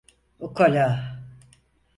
[0.39, 0.87] Ukala…